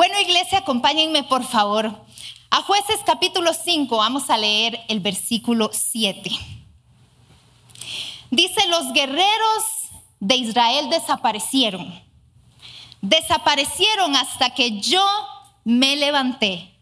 [0.00, 1.94] Bueno, iglesia, acompáñenme por favor.
[2.48, 6.30] A jueces capítulo 5 vamos a leer el versículo 7.
[8.30, 9.62] Dice, los guerreros
[10.18, 12.02] de Israel desaparecieron.
[13.02, 15.04] Desaparecieron hasta que yo
[15.64, 16.74] me levanté.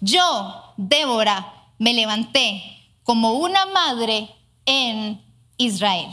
[0.00, 2.64] Yo, Débora, me levanté
[3.04, 4.28] como una madre
[4.64, 5.24] en
[5.56, 6.08] Israel.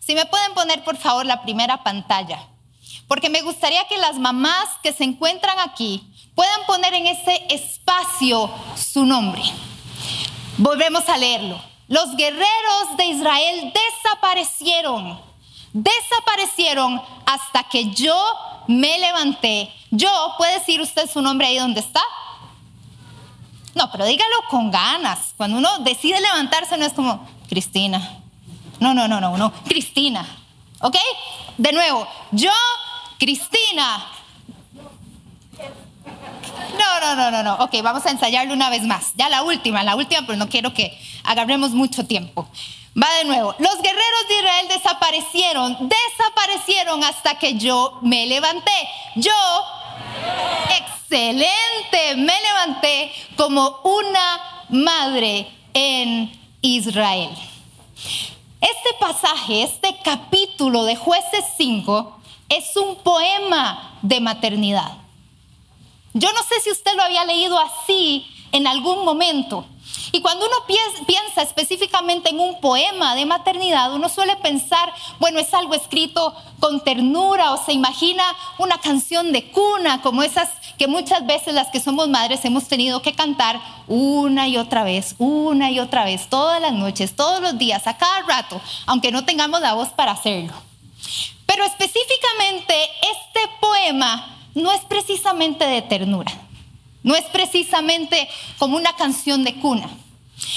[0.00, 2.46] Si me pueden poner por favor la primera pantalla,
[3.08, 6.02] porque me gustaría que las mamás que se encuentran aquí
[6.34, 9.42] puedan poner en ese espacio su nombre.
[10.58, 11.60] Volvemos a leerlo.
[11.88, 15.20] Los guerreros de Israel desaparecieron,
[15.72, 18.16] desaparecieron hasta que yo
[18.66, 19.72] me levanté.
[19.90, 22.02] Yo, ¿puede decir usted su nombre ahí donde está?
[23.74, 25.34] No, pero dígalo con ganas.
[25.36, 28.18] Cuando uno decide levantarse no es como, Cristina,
[28.80, 29.52] no, no, no, no, no.
[29.64, 30.26] Cristina.
[30.80, 30.96] ¿Ok?
[31.56, 32.50] De nuevo, yo,
[33.18, 34.06] Cristina.
[36.78, 37.54] No, no, no, no, no.
[37.64, 39.12] Ok, vamos a ensayarlo una vez más.
[39.14, 42.48] Ya la última, la última, pero no quiero que agarremos mucho tiempo.
[43.00, 43.54] Va de nuevo.
[43.58, 48.70] Los guerreros de Israel desaparecieron, desaparecieron hasta que yo me levanté.
[49.16, 49.32] Yo,
[50.78, 57.30] excelente, me levanté como una madre en Israel.
[58.60, 62.16] Este pasaje, este capítulo de jueces 5
[62.48, 64.92] es un poema de maternidad.
[66.14, 69.66] Yo no sé si usted lo había leído así en algún momento.
[70.12, 70.56] Y cuando uno
[71.06, 76.82] piensa específicamente en un poema de maternidad, uno suele pensar, bueno, es algo escrito con
[76.82, 78.24] ternura o se imagina
[78.58, 83.02] una canción de cuna, como esas que muchas veces las que somos madres hemos tenido
[83.02, 87.58] que cantar una y otra vez, una y otra vez, todas las noches, todos los
[87.58, 90.52] días, a cada rato, aunque no tengamos la voz para hacerlo.
[91.46, 96.32] Pero específicamente este poema no es precisamente de ternura.
[97.02, 99.88] No es precisamente como una canción de cuna.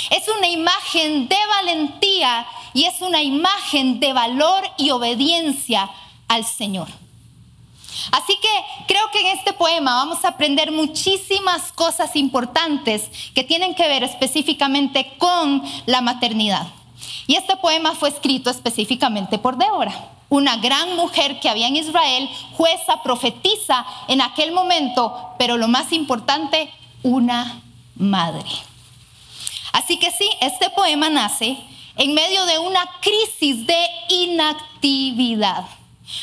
[0.10, 5.90] Es una imagen de valentía y es una imagen de valor y obediencia
[6.28, 6.88] al Señor.
[8.12, 8.50] Así que
[8.88, 14.04] creo que en este poema vamos a aprender muchísimas cosas importantes que tienen que ver
[14.04, 16.68] específicamente con la maternidad.
[17.28, 19.94] Y este poema fue escrito específicamente por Débora,
[20.30, 25.92] una gran mujer que había en Israel, jueza, profetiza en aquel momento, pero lo más
[25.92, 26.72] importante,
[27.04, 27.62] una
[27.96, 28.50] madre.
[29.74, 31.58] Así que sí, este poema nace
[31.96, 35.66] en medio de una crisis de inactividad.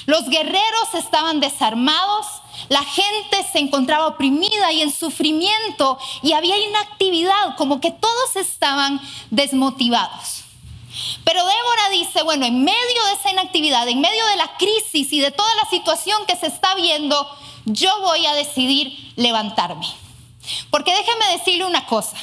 [0.06, 2.27] Los guerreros estaban desarmados,
[2.69, 9.00] la gente se encontraba oprimida y en sufrimiento y había inactividad, como que todos estaban
[9.31, 10.45] desmotivados.
[11.24, 15.20] Pero Débora dice, bueno, en medio de esa inactividad, en medio de la crisis y
[15.20, 17.28] de toda la situación que se está viendo,
[17.64, 19.86] yo voy a decidir levantarme.
[20.70, 22.16] Porque déjeme decirle una cosa,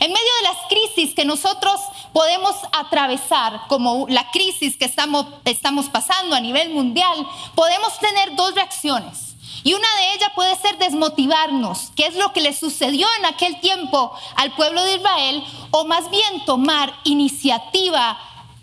[0.00, 1.80] en medio de las crisis que nosotros
[2.12, 8.54] podemos atravesar, como la crisis que estamos, estamos pasando a nivel mundial, podemos tener dos
[8.54, 9.31] reacciones.
[9.64, 13.60] Y una de ellas puede ser desmotivarnos, que es lo que le sucedió en aquel
[13.60, 18.18] tiempo al pueblo de Israel, o más bien tomar iniciativa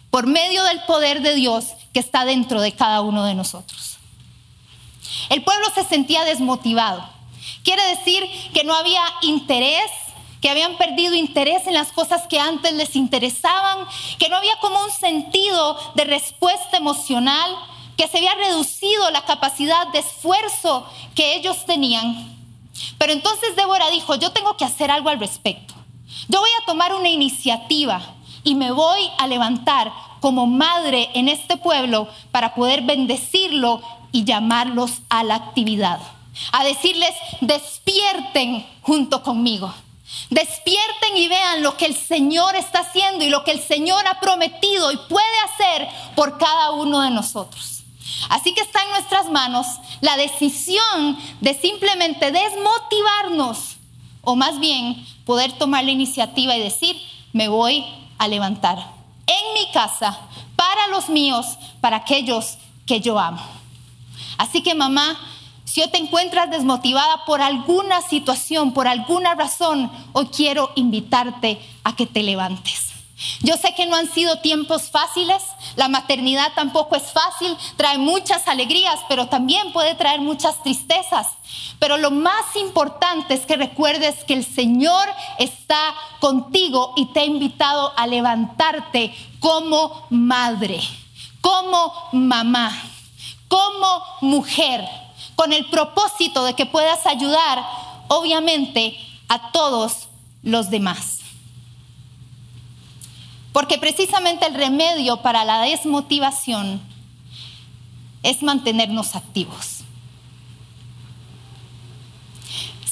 [0.09, 3.97] por medio del poder de Dios que está dentro de cada uno de nosotros.
[5.29, 7.07] El pueblo se sentía desmotivado.
[7.63, 9.89] Quiere decir que no había interés,
[10.41, 13.85] que habían perdido interés en las cosas que antes les interesaban,
[14.17, 17.55] que no había como un sentido de respuesta emocional,
[17.99, 22.33] que se había reducido la capacidad de esfuerzo que ellos tenían.
[22.97, 25.73] Pero entonces Débora dijo, yo tengo que hacer algo al respecto.
[26.29, 28.01] Yo voy a tomar una iniciativa
[28.45, 33.81] y me voy a levantar como madre en este pueblo para poder bendecirlo
[34.13, 35.99] y llamarlos a la actividad.
[36.53, 39.73] A decirles, despierten junto conmigo.
[40.29, 44.21] Despierten y vean lo que el Señor está haciendo y lo que el Señor ha
[44.21, 47.78] prometido y puede hacer por cada uno de nosotros.
[48.27, 49.65] Así que está en nuestras manos
[50.01, 53.77] la decisión de simplemente desmotivarnos
[54.21, 56.99] o más bien poder tomar la iniciativa y decir,
[57.33, 57.85] me voy
[58.17, 58.77] a levantar
[59.27, 60.19] en mi casa
[60.55, 61.45] para los míos,
[61.79, 63.41] para aquellos que yo amo.
[64.37, 65.17] Así que mamá,
[65.63, 71.95] si hoy te encuentras desmotivada por alguna situación, por alguna razón, hoy quiero invitarte a
[71.95, 72.88] que te levantes.
[73.41, 75.43] Yo sé que no han sido tiempos fáciles,
[75.75, 81.27] la maternidad tampoco es fácil, trae muchas alegrías, pero también puede traer muchas tristezas.
[81.79, 85.07] Pero lo más importante es que recuerdes que el Señor
[85.37, 90.79] está contigo y te ha invitado a levantarte como madre,
[91.41, 92.71] como mamá,
[93.47, 94.87] como mujer
[95.35, 97.65] con el propósito de que puedas ayudar,
[98.09, 98.97] obviamente,
[99.29, 100.09] a todos
[100.43, 101.18] los demás.
[103.51, 106.81] Porque precisamente el remedio para la desmotivación
[108.23, 109.79] es mantenernos activos.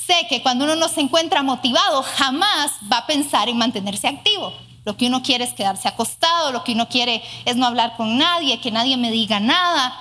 [0.08, 4.54] Sé que cuando uno no se encuentra motivado, jamás va a pensar en mantenerse activo.
[4.86, 8.18] Lo que uno quiere es quedarse acostado, lo que uno quiere es no hablar con
[8.18, 9.94] nadie, que nadie me diga nada.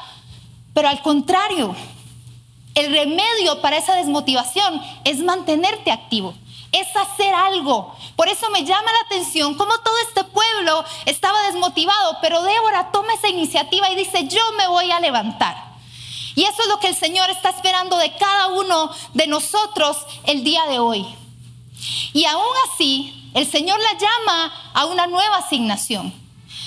[0.74, 1.74] Pero al contrario,
[2.76, 6.34] el remedio para esa desmotivación es mantenerte activo,
[6.80, 7.94] es hacer algo.
[8.16, 13.14] Por eso me llama la atención cómo todo este pueblo estaba desmotivado, pero Débora toma
[13.14, 15.56] esa iniciativa y dice, yo me voy a levantar.
[16.34, 20.44] Y eso es lo que el Señor está esperando de cada uno de nosotros el
[20.44, 21.06] día de hoy.
[22.12, 26.12] Y aún así, el Señor la llama a una nueva asignación.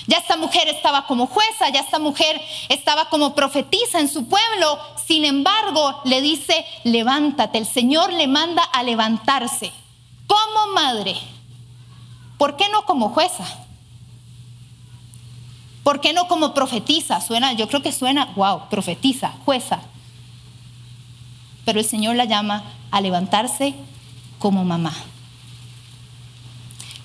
[0.08, 4.80] Ya esta mujer estaba como jueza, ya esta mujer estaba como profetisa en su pueblo.
[5.06, 7.60] Sin embargo, le dice, levántate.
[7.60, 9.72] El Señor le manda a levantarse
[10.30, 11.16] como madre.
[12.38, 13.46] ¿Por qué no como jueza?
[15.84, 17.20] ¿Por qué no como profetiza?
[17.20, 19.81] Suena, yo creo que suena, wow, profetiza, jueza.
[21.66, 23.74] Pero el Señor la llama a levantarse
[24.38, 24.94] como mamá.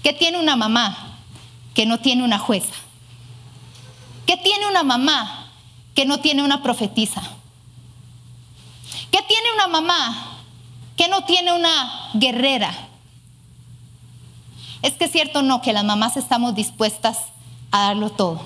[0.02, 1.16] ¿Qué tiene una mamá
[1.74, 2.74] que no tiene una jueza?
[4.26, 5.50] ¿Qué tiene una mamá
[5.94, 7.22] que no tiene una profetisa?
[9.10, 10.40] ¿Qué tiene una mamá
[10.96, 12.90] que no tiene una guerrera?
[14.84, 17.16] Es que es cierto no que las mamás estamos dispuestas
[17.70, 18.38] a darlo todo.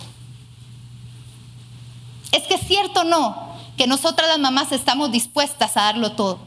[2.31, 6.39] Es que es cierto no que nosotras las mamás estamos dispuestas a darlo todo.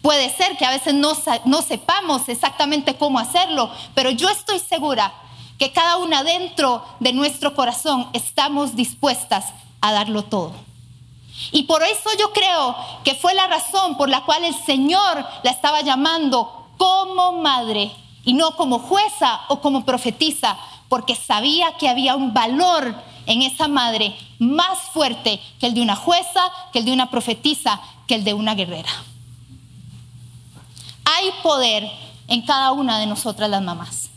[0.00, 1.12] Puede ser que a veces no,
[1.44, 5.12] no sepamos exactamente cómo hacerlo, pero yo estoy segura
[5.58, 9.46] que cada una dentro de nuestro corazón estamos dispuestas
[9.80, 10.52] a darlo todo.
[11.50, 15.50] Y por eso yo creo que fue la razón por la cual el Señor la
[15.50, 17.90] estaba llamando como madre
[18.26, 20.58] y no como jueza o como profetisa,
[20.88, 22.94] porque sabía que había un valor
[23.24, 27.80] en esa madre más fuerte que el de una jueza, que el de una profetisa,
[28.06, 28.90] que el de una guerrera.
[31.04, 31.88] Hay poder
[32.26, 34.10] en cada una de nosotras las mamás.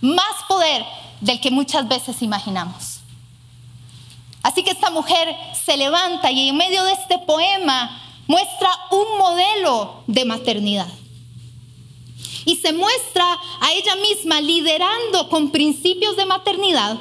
[0.00, 0.84] Más poder
[1.20, 2.98] del que muchas veces imaginamos.
[4.42, 10.02] Así que esta mujer se levanta y en medio de este poema muestra un modelo
[10.08, 10.88] de maternidad.
[12.48, 13.30] Y se muestra
[13.60, 16.98] a ella misma liderando con principios de maternidad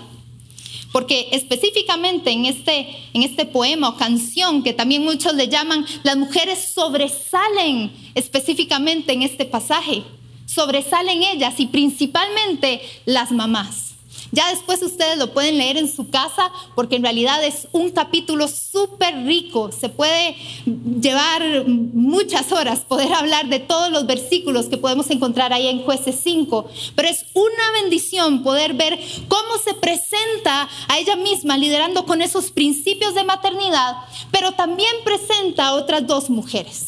[0.91, 6.17] porque específicamente en este, en este poema o canción, que también muchos le llaman, las
[6.17, 10.03] mujeres sobresalen específicamente en este pasaje.
[10.47, 13.86] Sobresalen ellas y principalmente las mamás.
[14.31, 18.47] Ya después ustedes lo pueden leer en su casa porque en realidad es un capítulo
[18.47, 19.71] súper rico.
[19.71, 20.35] Se puede
[20.65, 26.19] llevar muchas horas poder hablar de todos los versículos que podemos encontrar ahí en jueces
[26.23, 26.69] 5.
[26.95, 32.51] Pero es una bendición poder ver cómo se presenta a ella misma liderando con esos
[32.51, 33.95] principios de maternidad,
[34.31, 36.87] pero también presenta a otras dos mujeres.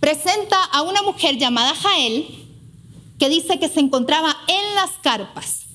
[0.00, 2.26] Presenta a una mujer llamada Jael
[3.18, 5.69] que dice que se encontraba en las carpas.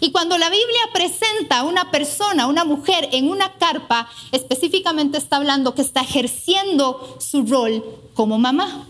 [0.00, 5.36] Y cuando la Biblia presenta a una persona, una mujer en una carpa, específicamente está
[5.36, 7.84] hablando que está ejerciendo su rol
[8.14, 8.86] como mamá.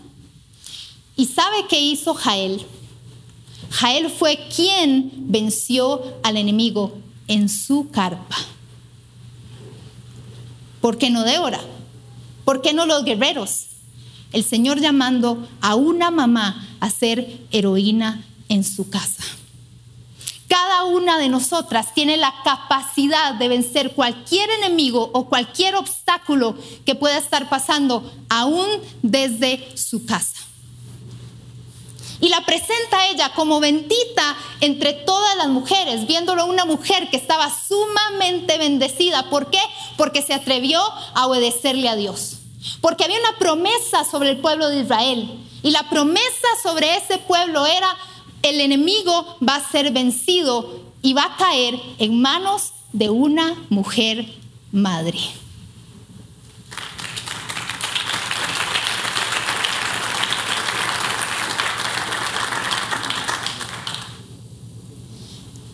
[1.15, 2.65] ¿Y sabe qué hizo Jael?
[3.71, 6.93] Jael fue quien venció al enemigo
[7.27, 8.37] en su carpa.
[10.81, 11.59] ¿Por qué no Débora?
[12.45, 13.65] ¿Por qué no los guerreros?
[14.31, 19.23] El Señor llamando a una mamá a ser heroína en su casa.
[20.47, 26.95] Cada una de nosotras tiene la capacidad de vencer cualquier enemigo o cualquier obstáculo que
[26.95, 28.67] pueda estar pasando aún
[29.01, 30.47] desde su casa.
[32.19, 37.51] Y la presenta ella como bendita entre todas las mujeres, viéndolo una mujer que estaba
[37.51, 39.29] sumamente bendecida.
[39.29, 39.59] ¿Por qué?
[39.97, 40.81] Porque se atrevió
[41.13, 42.37] a obedecerle a Dios.
[42.81, 45.43] Porque había una promesa sobre el pueblo de Israel.
[45.61, 47.95] Y la promesa sobre ese pueblo era
[48.41, 54.25] el enemigo va a ser vencido y va a caer en manos de una mujer
[54.71, 55.19] madre.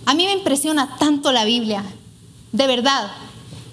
[0.05, 1.84] A mí me impresiona tanto la Biblia,
[2.51, 3.12] de verdad.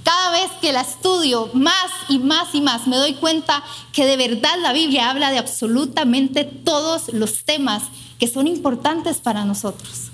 [0.04, 4.16] Cada vez que la estudio más y más y más, me doy cuenta que de
[4.16, 7.82] verdad la Biblia habla de absolutamente todos los temas
[8.20, 10.10] que son importantes para nosotros.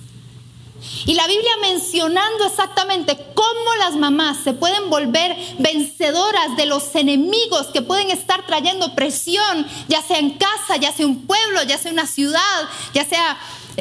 [1.05, 7.67] Y la Biblia mencionando exactamente cómo las mamás se pueden volver vencedoras de los enemigos
[7.73, 11.93] que pueden estar trayendo presión, ya sea en casa, ya sea un pueblo, ya sea
[11.93, 13.37] una ciudad, ya sea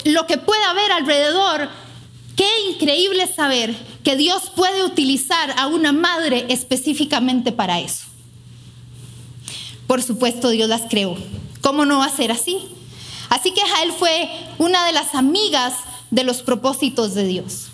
[0.06, 1.70] lo que pueda haber alrededor.
[2.36, 8.06] Qué increíble saber que Dios puede utilizar a una madre específicamente para eso.
[9.88, 11.16] Por supuesto, Dios las creó.
[11.62, 12.58] ¿Cómo no va a ser así?
[13.36, 15.74] Así que Jael fue una de las amigas
[16.10, 17.66] de los propósitos de Dios.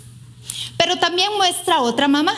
[0.76, 2.34] Pero también muestra otra mamá.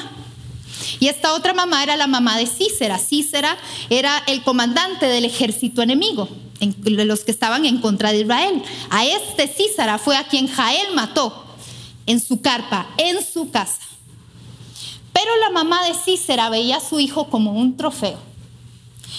[1.00, 2.98] Y esta otra mamá era la mamá de Cícera.
[2.98, 3.56] Cícera
[3.88, 6.28] era el comandante del ejército enemigo,
[6.60, 8.62] de los que estaban en contra de Israel.
[8.90, 11.46] A este Cícera fue a quien Jael mató
[12.04, 13.80] en su carpa, en su casa.
[15.14, 18.18] Pero la mamá de Cícera veía a su hijo como un trofeo.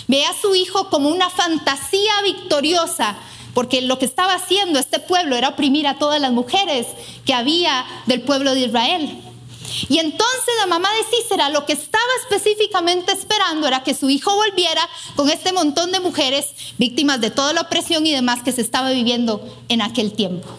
[0.07, 3.17] Veía a su hijo como una fantasía victoriosa
[3.55, 6.85] porque lo que estaba haciendo este pueblo era oprimir a todas las mujeres
[7.25, 9.17] que había del pueblo de Israel.
[9.89, 14.35] Y entonces la mamá de Cícera lo que estaba específicamente esperando era que su hijo
[14.35, 14.81] volviera
[15.15, 16.47] con este montón de mujeres
[16.77, 20.49] víctimas de toda la opresión y demás que se estaba viviendo en aquel tiempo.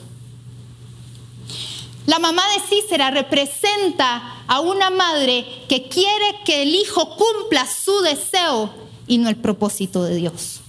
[2.07, 8.01] La mamá de Cícera representa a una madre que quiere que el hijo cumpla su
[8.01, 8.71] deseo
[9.07, 10.61] y no el propósito de Dios.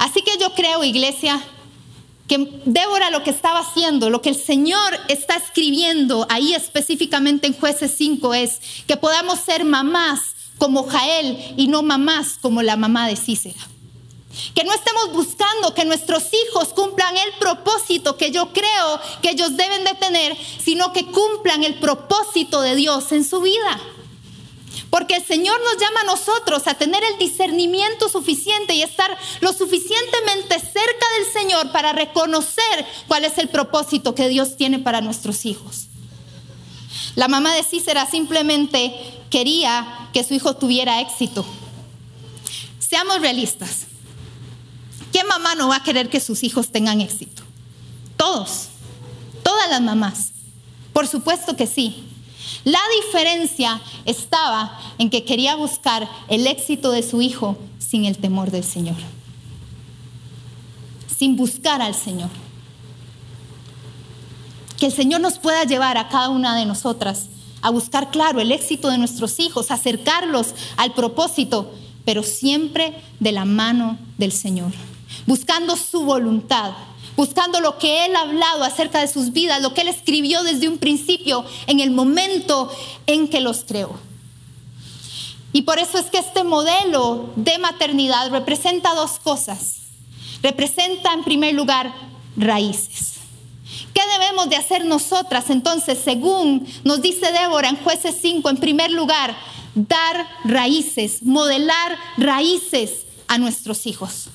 [0.00, 1.38] Así que yo creo, iglesia,
[2.26, 7.52] que Débora lo que estaba haciendo, lo que el Señor está escribiendo ahí específicamente en
[7.52, 10.20] jueces 5 es que podamos ser mamás
[10.56, 13.60] como Jael y no mamás como la mamá de Cícera.
[14.54, 19.54] Que no estemos buscando que nuestros hijos cumplan el propósito que yo creo que ellos
[19.58, 23.78] deben de tener, sino que cumplan el propósito de Dios en su vida.
[24.90, 29.52] Porque el Señor nos llama a nosotros a tener el discernimiento suficiente y estar lo
[29.52, 35.46] suficientemente cerca del Señor para reconocer cuál es el propósito que Dios tiene para nuestros
[35.46, 35.86] hijos.
[37.14, 38.92] La mamá de Cícera simplemente
[39.30, 41.44] quería que su hijo tuviera éxito.
[42.78, 43.86] Seamos realistas.
[45.12, 47.42] ¿Qué mamá no va a querer que sus hijos tengan éxito?
[48.16, 48.68] Todos,
[49.44, 50.30] todas las mamás.
[50.92, 52.09] Por supuesto que sí.
[52.64, 58.50] La diferencia estaba en que quería buscar el éxito de su hijo sin el temor
[58.50, 58.96] del Señor,
[61.16, 62.30] sin buscar al Señor.
[64.78, 67.26] Que el Señor nos pueda llevar a cada una de nosotras
[67.62, 71.72] a buscar, claro, el éxito de nuestros hijos, acercarlos al propósito,
[72.04, 74.72] pero siempre de la mano del Señor,
[75.26, 76.72] buscando su voluntad,
[77.20, 80.68] buscando lo que Él ha hablado acerca de sus vidas, lo que Él escribió desde
[80.68, 82.74] un principio, en el momento
[83.06, 84.00] en que los creó.
[85.52, 89.80] Y por eso es que este modelo de maternidad representa dos cosas.
[90.42, 91.92] Representa en primer lugar
[92.38, 93.16] raíces.
[93.92, 98.92] ¿Qué debemos de hacer nosotras entonces, según nos dice Débora en jueces 5, en primer
[98.92, 99.36] lugar,
[99.74, 104.30] dar raíces, modelar raíces a nuestros hijos?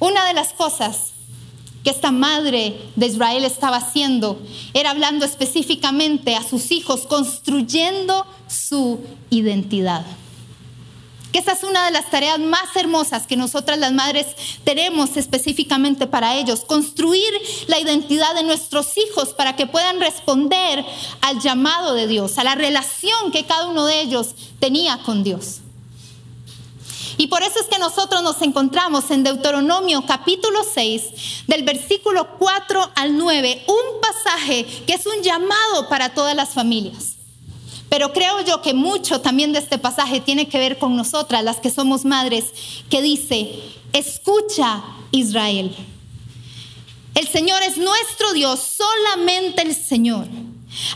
[0.00, 1.12] Una de las cosas
[1.82, 4.40] que esta madre de Israel estaba haciendo
[4.74, 9.00] era hablando específicamente a sus hijos, construyendo su
[9.30, 10.04] identidad.
[11.32, 14.26] Que esa es una de las tareas más hermosas que nosotras las madres
[14.64, 17.30] tenemos específicamente para ellos, construir
[17.66, 20.84] la identidad de nuestros hijos para que puedan responder
[21.20, 25.60] al llamado de Dios, a la relación que cada uno de ellos tenía con Dios.
[27.18, 31.02] Y por eso es que nosotros nos encontramos en Deuteronomio capítulo 6,
[31.48, 37.16] del versículo 4 al 9, un pasaje que es un llamado para todas las familias.
[37.88, 41.56] Pero creo yo que mucho también de este pasaje tiene que ver con nosotras, las
[41.56, 42.44] que somos madres,
[42.88, 43.50] que dice,
[43.92, 45.74] escucha Israel.
[47.16, 50.28] El Señor es nuestro Dios, solamente el Señor.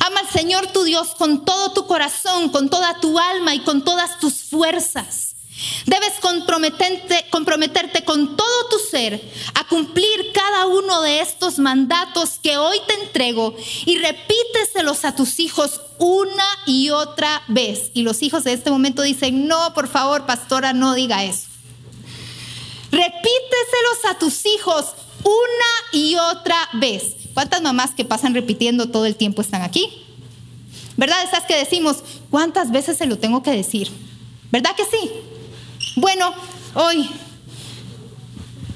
[0.06, 3.82] Ama al Señor tu Dios con todo tu corazón, con toda tu alma y con
[3.82, 5.31] todas tus fuerzas.
[5.86, 9.20] Debes comprometerte, comprometerte con todo tu ser
[9.54, 13.54] a cumplir cada uno de estos mandatos que hoy te entrego
[13.84, 17.90] y repíteselos a tus hijos una y otra vez.
[17.94, 21.48] Y los hijos de este momento dicen, no, por favor, pastora, no diga eso.
[22.90, 27.16] Repíteselos a tus hijos una y otra vez.
[27.34, 29.88] ¿Cuántas mamás que pasan repitiendo todo el tiempo están aquí?
[30.96, 31.22] ¿Verdad?
[31.24, 31.98] Esas que decimos,
[32.30, 33.90] ¿cuántas veces se lo tengo que decir?
[34.50, 35.10] ¿Verdad que sí?
[35.94, 36.34] Bueno,
[36.74, 37.08] hoy,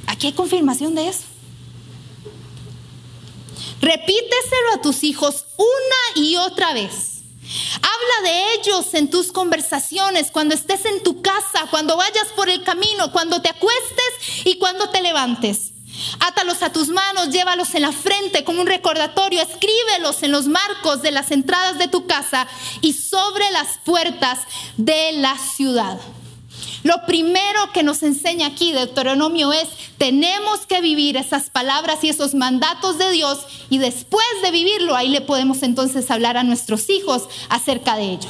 [0.07, 1.25] aquí hay confirmación de eso.
[3.81, 7.23] Repíteselo a tus hijos una y otra vez.
[7.77, 12.63] Habla de ellos en tus conversaciones, cuando estés en tu casa, cuando vayas por el
[12.65, 15.73] camino, cuando te acuestes y cuando te levantes.
[16.21, 21.01] Átalos a tus manos, llévalos en la frente como un recordatorio, escríbelos en los marcos
[21.01, 22.47] de las entradas de tu casa
[22.83, 24.41] y sobre las puertas
[24.77, 25.99] de la ciudad.
[26.83, 29.69] Lo primero que nos enseña aquí Deuteronomio es,
[29.99, 33.39] tenemos que vivir esas palabras y esos mandatos de Dios
[33.71, 38.29] y después de vivirlo, ahí le podemos entonces hablar a nuestros hijos acerca de ello.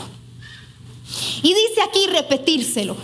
[1.42, 2.96] Y dice aquí repetírselo,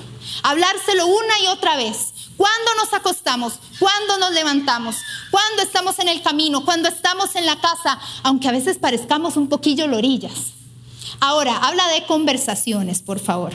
[0.42, 2.12] hablárselo una y otra vez.
[2.36, 4.96] Cuando nos acostamos, cuando nos levantamos,
[5.30, 9.48] cuando estamos en el camino, cuando estamos en la casa, aunque a veces parezcamos un
[9.48, 10.32] poquillo lorillas.
[11.20, 13.52] Ahora, habla de conversaciones, por favor.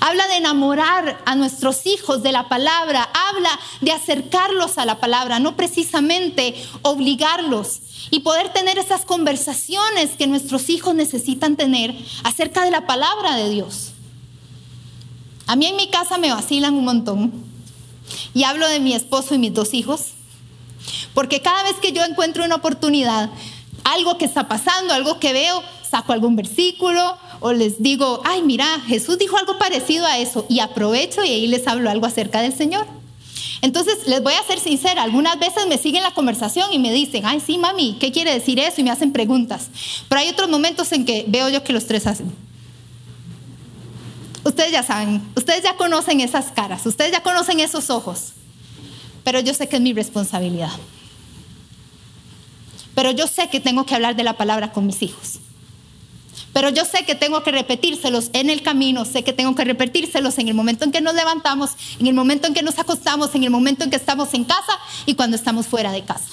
[0.00, 5.38] Habla de enamorar a nuestros hijos de la palabra, habla de acercarlos a la palabra,
[5.38, 7.80] no precisamente obligarlos.
[8.10, 13.48] Y poder tener esas conversaciones que nuestros hijos necesitan tener acerca de la palabra de
[13.48, 13.92] Dios.
[15.46, 17.32] A mí en mi casa me vacilan un montón.
[18.34, 20.08] Y hablo de mi esposo y mis dos hijos,
[21.14, 23.30] porque cada vez que yo encuentro una oportunidad,
[23.84, 28.66] algo que está pasando, algo que veo, saco algún versículo o les digo, ay, mira,
[28.86, 32.54] Jesús dijo algo parecido a eso y aprovecho y ahí les hablo algo acerca del
[32.54, 32.86] Señor.
[33.60, 37.26] Entonces, les voy a ser sincera, algunas veces me siguen la conversación y me dicen,
[37.26, 38.80] ay, sí, mami, ¿qué quiere decir eso?
[38.80, 39.68] Y me hacen preguntas.
[40.08, 42.32] Pero hay otros momentos en que veo yo que los tres hacen.
[44.44, 48.32] Ustedes ya saben, ustedes ya conocen esas caras, ustedes ya conocen esos ojos.
[49.22, 50.72] Pero yo sé que es mi responsabilidad.
[52.96, 55.38] Pero yo sé que tengo que hablar de la palabra con mis hijos.
[56.52, 60.38] Pero yo sé que tengo que repetírselos en el camino, sé que tengo que repetírselos
[60.38, 63.44] en el momento en que nos levantamos, en el momento en que nos acostamos, en
[63.44, 66.28] el momento en que estamos en casa y cuando estamos fuera de casa.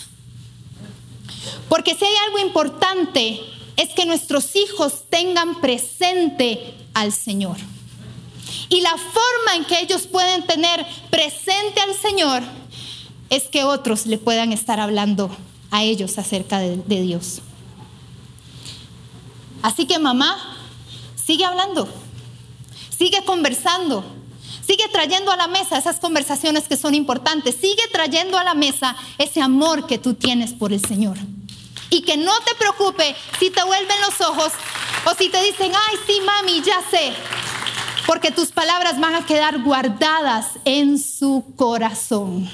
[1.70, 3.40] Porque si hay algo importante
[3.78, 7.56] es que nuestros hijos tengan presente al Señor.
[8.68, 12.44] Y la forma en que ellos pueden tener presente al Señor
[13.30, 15.30] es que otros le puedan estar hablando
[15.72, 17.42] a ellos acerca de, de Dios.
[19.62, 20.58] Así que mamá,
[21.16, 21.88] sigue hablando,
[22.98, 24.04] sigue conversando,
[24.66, 28.96] sigue trayendo a la mesa esas conversaciones que son importantes, sigue trayendo a la mesa
[29.18, 31.18] ese amor que tú tienes por el Señor.
[31.90, 34.54] Y que no te preocupe si te vuelven los ojos
[35.06, 37.14] o si te dicen, ay, sí, mami, ya sé.
[38.06, 42.50] Porque tus palabras van a quedar guardadas en su corazón.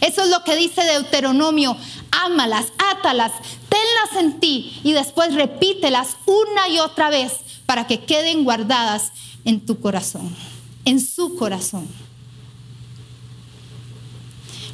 [0.00, 1.76] Eso es lo que dice Deuteronomio.
[2.10, 3.32] Ámalas, átalas,
[3.70, 7.32] tenlas en ti y después repítelas una y otra vez
[7.64, 9.12] para que queden guardadas
[9.44, 10.34] en tu corazón,
[10.84, 11.86] en su corazón.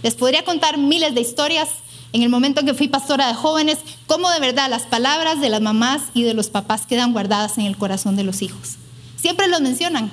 [0.02, 1.68] Les podría contar miles de historias
[2.12, 5.50] en el momento en que fui pastora de jóvenes, cómo de verdad las palabras de
[5.50, 8.76] las mamás y de los papás quedan guardadas en el corazón de los hijos.
[9.16, 10.10] Siempre los mencionan.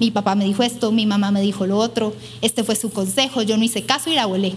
[0.00, 3.42] Mi papá me dijo esto, mi mamá me dijo lo otro, este fue su consejo,
[3.42, 4.54] yo no hice caso y la volé.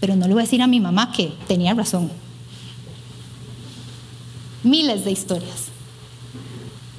[0.00, 2.10] Pero no le voy a decir a mi mamá que tenía razón.
[4.66, 5.66] Miles de historias.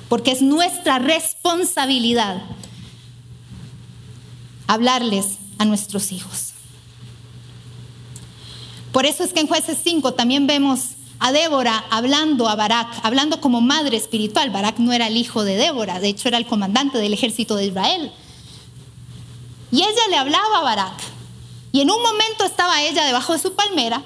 [0.07, 2.41] Porque es nuestra responsabilidad
[4.67, 6.53] hablarles a nuestros hijos.
[8.93, 13.41] Por eso es que en jueces 5 también vemos a Débora hablando a Barak, hablando
[13.41, 14.49] como madre espiritual.
[14.49, 17.65] Barak no era el hijo de Débora, de hecho era el comandante del ejército de
[17.65, 18.11] Israel.
[19.71, 21.01] Y ella le hablaba a Barak.
[21.73, 24.03] Y en un momento estaba ella debajo de su palmera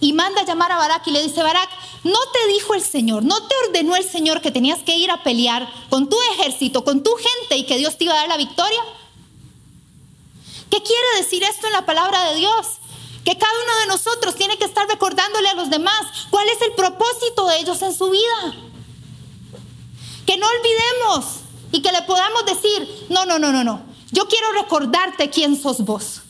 [0.00, 1.68] y manda a llamar a Barak y le dice, Barak,
[2.04, 5.22] ¿no te dijo el Señor, no te ordenó el Señor que tenías que ir a
[5.22, 8.38] pelear con tu ejército, con tu gente y que Dios te iba a dar la
[8.38, 8.80] victoria?
[10.70, 12.66] ¿Qué quiere decir esto en la palabra de Dios?
[13.24, 16.72] Que cada uno de nosotros tiene que estar recordándole a los demás cuál es el
[16.72, 18.54] propósito de ellos en su vida.
[20.24, 21.40] Que no olvidemos
[21.72, 23.82] y que le podamos decir, no, no, no, no, no.
[24.12, 26.22] Yo quiero recordarte quién sos vos.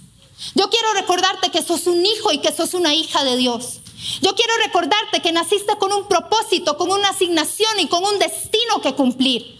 [0.54, 3.80] Yo quiero recordarte que sos un hijo y que sos una hija de Dios.
[4.22, 8.80] Yo quiero recordarte que naciste con un propósito, con una asignación y con un destino
[8.82, 9.58] que cumplir.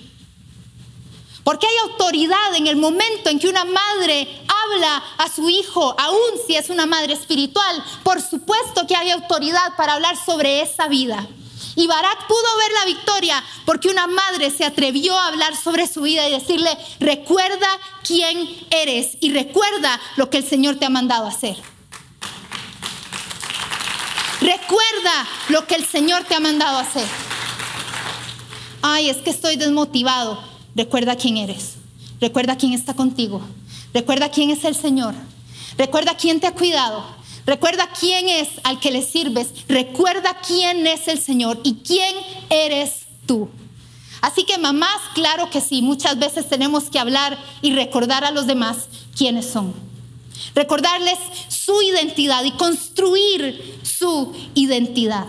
[1.44, 4.28] Porque hay autoridad en el momento en que una madre
[4.64, 7.84] habla a su hijo, aun si es una madre espiritual.
[8.02, 11.26] Por supuesto que hay autoridad para hablar sobre esa vida.
[11.76, 16.02] Y Barak pudo ver la victoria porque una madre se atrevió a hablar sobre su
[16.02, 17.68] vida y decirle, recuerda
[18.02, 21.56] quién eres y recuerda lo que el Señor te ha mandado hacer.
[24.40, 27.06] Recuerda lo que el Señor te ha mandado hacer.
[28.83, 30.42] Ay, es que estoy desmotivado.
[30.74, 31.74] Recuerda quién eres.
[32.20, 33.42] Recuerda quién está contigo.
[33.92, 35.14] Recuerda quién es el Señor.
[35.76, 37.19] Recuerda quién te ha cuidado.
[37.46, 39.48] Recuerda quién es al que le sirves.
[39.68, 42.14] Recuerda quién es el Señor y quién
[42.48, 43.48] eres tú.
[44.20, 48.46] Así que mamás, claro que sí, muchas veces tenemos que hablar y recordar a los
[48.46, 49.74] demás quiénes son.
[50.55, 55.26] recordarles su identidad y construir su identidad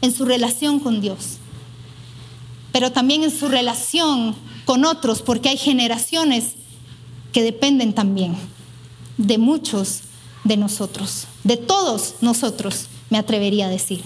[0.00, 1.36] en su relación con Dios,
[2.72, 6.54] pero también en su relación con otros, porque hay generaciones
[7.32, 8.34] que dependen también
[9.18, 10.00] de muchos
[10.44, 14.02] de nosotros, de todos nosotros, me atrevería a decir.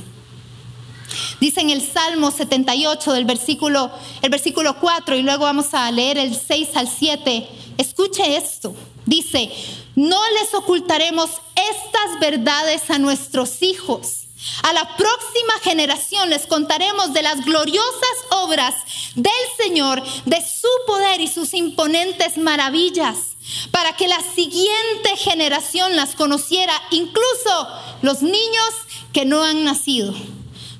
[1.41, 3.91] Dice en el Salmo 78 del versículo,
[4.23, 7.49] el versículo 4 y luego vamos a leer el 6 al 7.
[7.79, 8.75] Escuche esto.
[9.07, 9.51] Dice,
[9.95, 14.25] no les ocultaremos estas verdades a nuestros hijos.
[14.63, 18.75] A la próxima generación les contaremos de las gloriosas obras
[19.15, 23.34] del Señor, de su poder y sus imponentes maravillas,
[23.71, 27.69] para que la siguiente generación las conociera, incluso
[28.03, 28.71] los niños
[29.13, 30.15] que no han nacido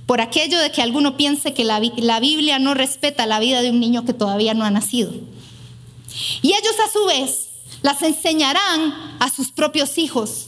[0.07, 1.81] por aquello de que alguno piense que la,
[2.21, 5.13] Biblia no respeta la vida de un niño que todavía no ha nacido.
[6.43, 7.49] Y ellos a su vez
[7.83, 10.47] las enseñarán a sus propios hijos,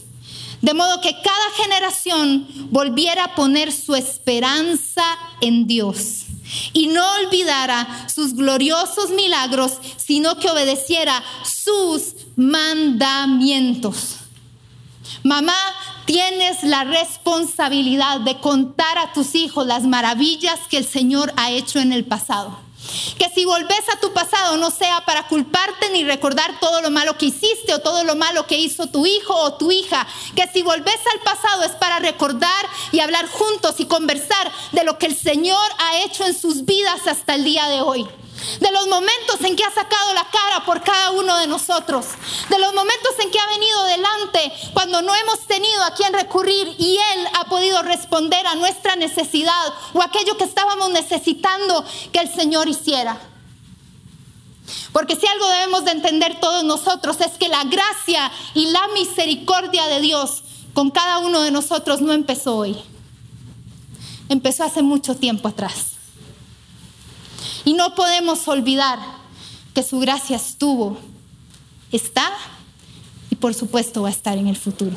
[0.61, 5.03] de modo que cada generación volviera a poner su esperanza
[5.41, 6.25] en Dios
[6.73, 14.17] y no olvidara sus gloriosos milagros, sino que obedeciera sus mandamientos.
[15.23, 15.57] Mamá,
[16.05, 21.79] tienes la responsabilidad de contar a tus hijos las maravillas que el Señor ha hecho
[21.79, 22.66] en el pasado.
[23.17, 27.17] Que si volvés a tu pasado no sea para culparte ni recordar todo lo malo
[27.17, 30.07] que hiciste o todo lo malo que hizo tu hijo o tu hija.
[30.35, 34.97] Que si volvés al pasado es para recordar y hablar juntos y conversar de lo
[34.97, 38.07] que el Señor ha hecho en sus vidas hasta el día de hoy
[38.59, 42.05] de los momentos en que ha sacado la cara por cada uno de nosotros,
[42.49, 46.75] de los momentos en que ha venido delante cuando no hemos tenido a quien recurrir
[46.77, 52.33] y Él ha podido responder a nuestra necesidad o aquello que estábamos necesitando que el
[52.33, 53.17] Señor hiciera.
[54.91, 59.85] Porque si algo debemos de entender todos nosotros es que la gracia y la misericordia
[59.87, 62.77] de Dios con cada uno de nosotros no empezó hoy.
[64.29, 65.96] Empezó hace mucho tiempo atrás.
[67.67, 68.97] Y no podemos olvidar
[69.75, 70.97] que su gracia estuvo,
[71.91, 72.31] está
[73.29, 74.95] y por supuesto va a estar en el futuro.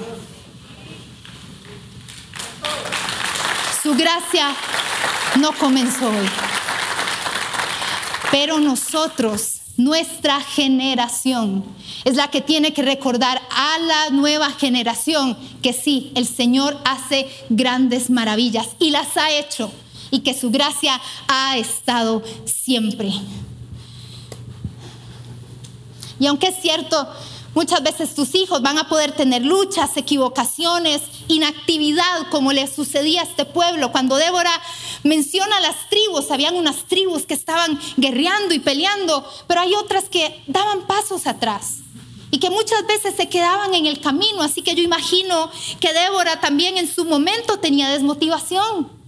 [3.82, 4.54] Su gracia
[5.40, 6.28] no comenzó hoy,
[8.30, 11.64] pero nosotros, nuestra generación,
[12.04, 17.28] es la que tiene que recordar a la nueva generación que sí, el Señor hace
[17.48, 19.72] grandes maravillas y las ha hecho
[20.10, 23.12] y que su gracia ha estado siempre.
[26.18, 27.08] Y aunque es cierto,
[27.54, 33.24] muchas veces tus hijos van a poder tener luchas, equivocaciones, inactividad, como le sucedía a
[33.24, 33.90] este pueblo.
[33.90, 34.52] Cuando Débora
[35.02, 40.42] menciona las tribus, habían unas tribus que estaban guerreando y peleando, pero hay otras que
[40.46, 41.78] daban pasos atrás
[42.30, 44.42] y que muchas veces se quedaban en el camino.
[44.42, 48.99] Así que yo imagino que Débora también en su momento tenía desmotivación.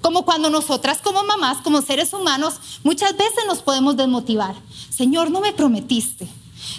[0.00, 4.54] Como cuando nosotras como mamás, como seres humanos, muchas veces nos podemos desmotivar.
[4.88, 6.28] Señor, no me prometiste.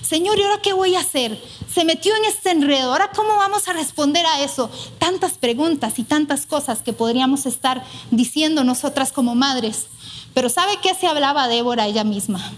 [0.02, 1.42] Señor, ¿y ahora qué voy a hacer?
[1.74, 2.92] Se metió en este enredo.
[2.92, 4.70] ¿Ahora cómo vamos a responder a eso?
[5.00, 9.86] Tantas preguntas y tantas cosas que podríamos estar diciendo nosotras como madres.
[10.34, 12.52] Pero ¿sabe qué se hablaba Débora ella misma?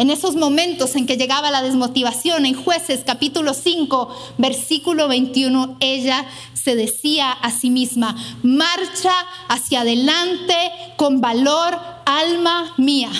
[0.00, 4.08] En esos momentos en que llegaba la desmotivación, en jueces capítulo 5,
[4.38, 9.12] versículo 21, ella se decía a sí misma, marcha
[9.48, 10.54] hacia adelante
[10.96, 13.10] con valor, alma mía.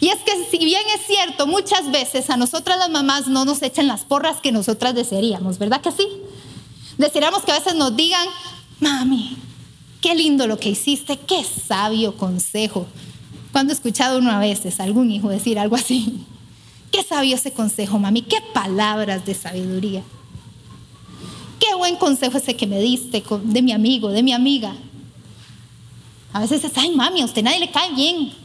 [0.00, 3.60] Y es que si bien es cierto, muchas veces a nosotras las mamás no nos
[3.60, 6.08] echan las porras que nosotras desearíamos, ¿verdad que sí?
[6.96, 8.26] Desearíamos que a veces nos digan,
[8.80, 9.36] mami,
[10.00, 12.86] qué lindo lo que hiciste, qué sabio consejo.
[13.52, 16.24] Cuando he escuchado uno a veces algún hijo decir algo así,
[16.92, 20.02] qué sabio ese consejo, mami, qué palabras de sabiduría.
[21.58, 24.74] Qué buen consejo ese que me diste de mi amigo, de mi amiga.
[26.32, 28.32] A veces es, ay mami, a usted nadie le cae bien.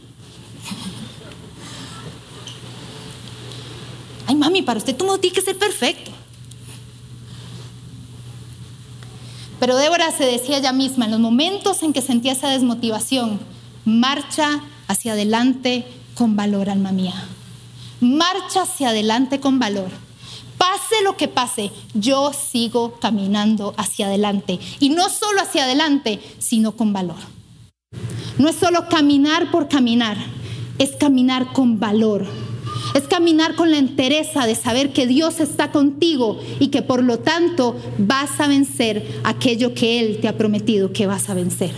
[4.28, 6.10] Ay mami, para usted todo tiene que ser perfecto.
[9.60, 13.40] Pero Débora se decía ella misma, en los momentos en que sentía esa desmotivación,
[13.86, 17.14] marcha hacia adelante con valor, alma mía.
[18.02, 19.90] Marcha hacia adelante con valor.
[20.58, 24.60] Pase lo que pase, yo sigo caminando hacia adelante.
[24.80, 27.18] Y no solo hacia adelante, sino con valor.
[28.38, 30.18] No es solo caminar por caminar,
[30.78, 32.26] es caminar con valor.
[32.94, 37.20] Es caminar con la entereza de saber que Dios está contigo y que por lo
[37.20, 41.72] tanto vas a vencer aquello que Él te ha prometido que vas a vencer.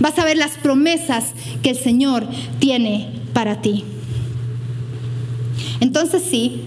[0.00, 2.26] Vas a ver las promesas que el Señor
[2.58, 3.84] tiene para ti.
[5.80, 6.62] Entonces sí,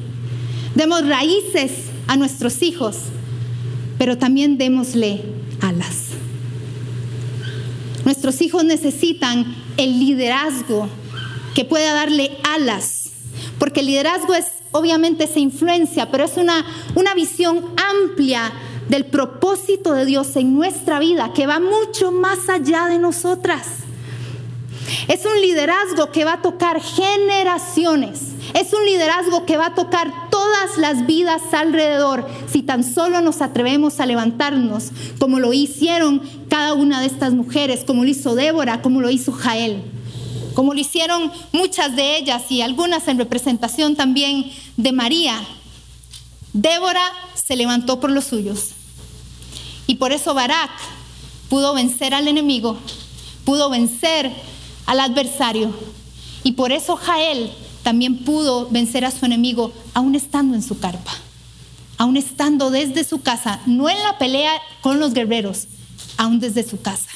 [0.76, 1.72] Demos raíces
[2.08, 2.96] a nuestros hijos,
[3.98, 5.22] pero también démosle
[5.60, 6.12] alas.
[8.06, 10.88] Nuestros hijos necesitan el liderazgo
[11.54, 13.12] que pueda darle alas,
[13.60, 18.54] porque el liderazgo es obviamente esa influencia, pero es una, una visión amplia
[18.92, 23.66] del propósito de Dios en nuestra vida que va mucho más allá de nosotras.
[25.08, 28.20] Es un liderazgo que va a tocar generaciones.
[28.54, 33.42] Es un liderazgo que va a tocar todas las vidas alrededor si tan solo nos
[33.42, 38.82] atrevemos a levantarnos como lo hicieron cada una de estas mujeres, como lo hizo Débora,
[38.82, 39.84] como lo hizo Jael,
[40.54, 45.42] como lo hicieron muchas de ellas y algunas en representación también de María.
[46.52, 48.74] Débora se levantó por los suyos
[49.92, 50.72] y por eso Barak
[51.50, 52.78] pudo vencer al enemigo,
[53.44, 54.32] pudo vencer
[54.86, 55.70] al adversario
[56.46, 57.52] y por eso Jael
[57.84, 61.12] también pudo vencer a su enemigo aún estando en su carpa,
[61.98, 65.68] aún estando desde su casa, no en la pelea con los guerreros,
[66.16, 67.10] aún desde su casa.